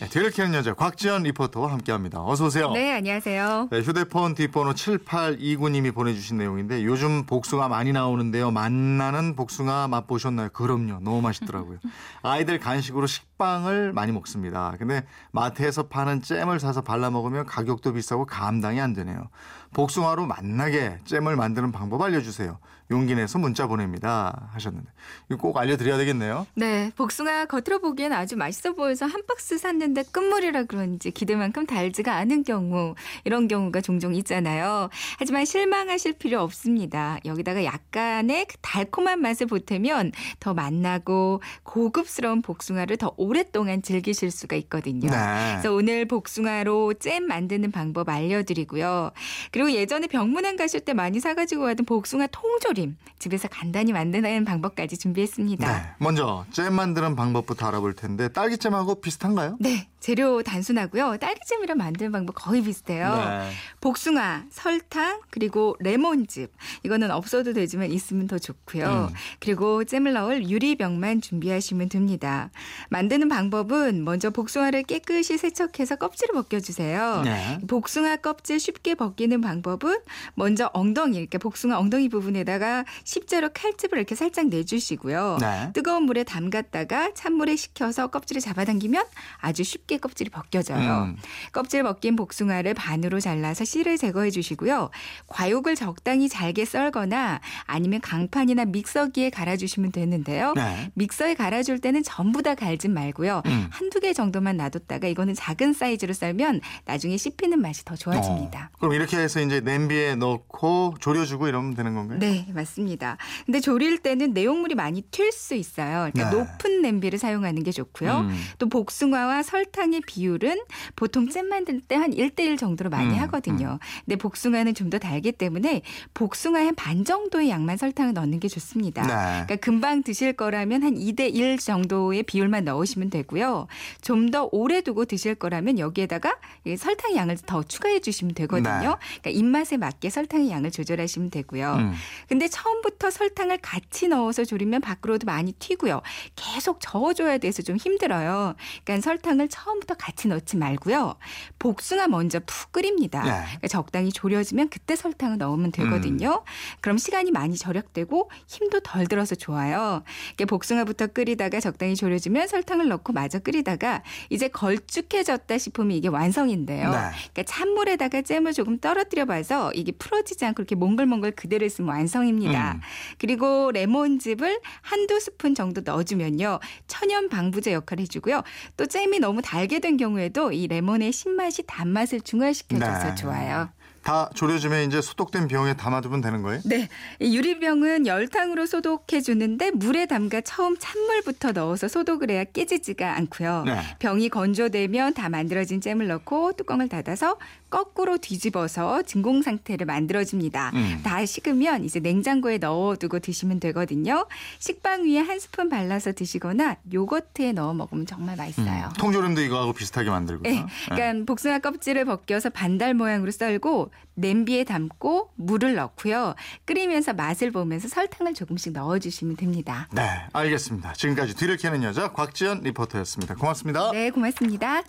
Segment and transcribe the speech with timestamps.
[0.00, 2.24] 네, 뒤를 캐는 여자 곽지연 리포터와 함께합니다.
[2.24, 2.70] 어서 오세요.
[2.70, 3.68] 네, 안녕하세요.
[3.70, 8.50] 네, 휴대폰 뒷번호 7829님이 보내주신 내용인데 요즘 복숭아 많이 나오는데요.
[8.50, 10.48] 만나는 복숭아 맛보셨나요?
[10.54, 11.00] 그럼요.
[11.02, 11.80] 너무 맛있더라고요.
[12.22, 14.74] 아이들 간식으로 식빵을 많이 먹습니다.
[14.78, 19.28] 근데 마트에서 파는 잼을 사서 발라 먹으면 가격도 비싸고 감당이 안 되네요.
[19.74, 22.58] 복숭아로 맛나게 잼을 만드는 방법 알려주세요.
[22.90, 24.48] 용기 내서 문자 보냅니다.
[24.52, 24.90] 하셨는데
[25.30, 26.46] 이거 꼭 알려드려야 되겠네요.
[26.56, 32.44] 네, 복숭아 겉으로 보기엔 아주 맛있어 보여서 한 박스 샀는데 끝물이라 그런지 기대만큼 달지가 않은
[32.44, 32.94] 경우
[33.24, 34.88] 이런 경우가 종종 있잖아요.
[35.18, 37.18] 하지만 실망하실 필요 없습니다.
[37.24, 45.10] 여기다가 약간의 그 달콤한 맛을 보태면 더 맛나고 고급스러운 복숭아를 더 오랫동안 즐기실 수가 있거든요.
[45.10, 45.16] 네.
[45.52, 49.10] 그래서 오늘 복숭아로 잼 만드는 방법 알려드리고요.
[49.52, 55.66] 그리고 예전에 병문안 가실 때 많이 사가지고 가던 복숭아 통조림 집에서 간단히 만드는 방법까지 준비했습니다.
[55.66, 55.88] 네.
[55.98, 59.56] 먼저 잼 만드는 방법부터 알아볼 텐데 딸기잼하고 비슷한가요?
[59.60, 61.18] 네, 재료 단순하고요.
[61.18, 63.14] 딸기잼이랑 만드는 방법 거의 비슷해요.
[63.16, 63.50] 네.
[63.80, 66.52] 복숭아, 설탕, 그리고 레몬즙.
[66.84, 69.08] 이거는 없어도 되지만 있으면 더 좋고요.
[69.10, 69.14] 음.
[69.40, 72.50] 그리고 잼을 넣을 유리병만 준비하시면 됩니다.
[72.88, 77.22] 만드는 방법은 먼저 복숭아를 깨끗이 세척해서 껍질을 벗겨주세요.
[77.22, 77.58] 네.
[77.68, 79.98] 복숭아 껍질 쉽게 벗기는 방법은
[80.34, 85.38] 먼저 엉덩이, 이렇게 복숭아 엉덩이 부분에다가 십자로 칼집을 이렇게 살짝 내주시고요.
[85.40, 85.70] 네.
[85.74, 89.04] 뜨거운 물에 담갔다가 찬물에 식혀서 껍질을 잡아당기면
[89.38, 91.04] 아주 쉽게 껍질이 벗겨져요.
[91.04, 91.16] 음.
[91.52, 94.90] 껍질 벗긴 복숭아를 반으로 잘라서 씨를 제거해 주시고요.
[95.28, 100.52] 과육을 적당히 잘게 썰거나 아니면 강판이나 믹서기에 갈아주시면 되는데요.
[100.54, 100.90] 네.
[100.94, 103.42] 믹서에 갈아줄 때는 전부 다 갈진 말고요.
[103.46, 103.68] 음.
[103.70, 108.70] 한두 개 정도만 놔뒀다가 이거는 작은 사이즈로 썰면 나중에 씹히는 맛이 더 좋아집니다.
[108.72, 108.78] 어.
[108.78, 112.18] 그럼 이렇게 해서 이제 냄비에 넣고 졸여주고 이러면 되는 건가요?
[112.18, 113.16] 네, 맞습니다.
[113.46, 116.10] 근데 조릴 때는 내용물이 많이 튈 수 있어요.
[116.12, 116.36] 그러니까 네.
[116.36, 118.20] 높은 냄비를 사용하는 게 좋고요.
[118.20, 118.42] 음.
[118.58, 120.60] 또 복숭아와 설 탕의 비율은
[120.96, 123.78] 보통 잼 만들 때 한 1대1 정도로 많이 음, 하거든요.
[124.04, 125.82] 근데 복숭아는 좀 더 달기 때문에
[126.14, 129.02] 복숭아의 한 반 정도의 양만 설탕을 넣는 게 좋습니다.
[129.02, 129.44] 네.
[129.46, 133.66] 그러니까 금방 드실 거라면 한 2대 1 정도의 비율만 넣으시면 되고요.
[134.02, 138.70] 좀 더 오래 두고 드실 거라면 여기에다가 이 설탕 양을 더 추가해 주시면 되거든요.
[138.70, 139.18] 네.
[139.20, 141.74] 그러니까 입맛에 맞게 설탕의 양을 조절하시면 되고요.
[141.74, 141.92] 음.
[142.28, 146.00] 근데 처음부터 설탕을 같이 넣어서 졸이면 밖으로도 많이 튀고요.
[146.36, 148.54] 계속 저어줘야 돼서 좀 힘들어요.
[148.84, 151.16] 그러니까 설탕을 처음부터 같이 넣지 말고요.
[151.58, 153.22] 복숭아 먼저 푹 끓입니다.
[153.22, 153.30] 네.
[153.30, 156.44] 그러니까 적당히 졸여지면 그때 설탕을 넣으면 되거든요.
[156.80, 160.02] 그럼 시간이 많이 절약되고 힘도 덜 들어서 좋아요.
[160.28, 166.90] 이렇게 복숭아부터 끓이다가 적당히 졸여지면 설탕을 넣고 마저 끓이다가 이제 걸쭉해졌다 싶으면 이게 완성인데요.
[166.90, 166.96] 네.
[167.32, 172.72] 그러니까 찬물에다가 잼을 조금 떨어뜨려 봐서 이게 풀어지지 않고 이렇게 몽글몽글 그대로 있으면 완성입니다.
[172.72, 172.80] 음.
[173.18, 176.60] 그리고 레몬즙을 한두 스푼 정도 넣어주면요.
[176.86, 178.42] 천연 방부제 역할을 해주고요.
[178.76, 183.14] 또 잼이 너무 달게 된 경우에도 이 레몬의 신맛이 단맛을 중화시켜줘서 네.
[183.14, 183.70] 좋아요.
[184.02, 186.60] 다 졸여주면 이제 소독된 병에 담아두면 되는 거예요?
[186.64, 186.88] 네.
[187.18, 193.64] 이 유리병은 열탕으로 소독해 주는데 물에 담가 처음 찬물부터 넣어서 소독을 해야 깨지지가 않고요.
[193.66, 193.80] 네.
[193.98, 197.36] 병이 건조되면 다 만들어진 잼을 넣고 뚜껑을 닫아서
[197.68, 200.72] 거꾸로 뒤집어서 진공 상태를 만들어줍니다.
[200.74, 201.00] 음.
[201.04, 204.26] 다 식으면 이제 냉장고에 넣어두고 드시면 되거든요.
[204.58, 208.86] 식빵 위에 한 스푼 발라서 드시거나 요거트에 넣어 먹으면 정말 맛있어요.
[208.86, 208.92] 음.
[208.98, 210.52] 통조림도 이거하고 비슷하게 만들고요.
[210.52, 216.34] 네, 그러니까 복숭아 껍질을 벗겨서 반달 모양으로 썰고 냄비에 담고 물을 넣고요.
[216.64, 219.88] 끓이면서 맛을 보면서 설탕을 조금씩 넣어주시면 됩니다.
[219.92, 220.02] 네,
[220.32, 220.92] 알겠습니다.
[220.94, 223.34] 지금까지 뒤를 캐는 여자 곽지연 리포터였습니다.
[223.34, 223.90] 고맙습니다.
[223.92, 224.82] 네, 고맙습니다.